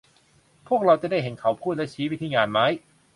[0.67, 2.65] พวกเราจะได้เห็นเขาพูดและชี้ไปที่งานไม้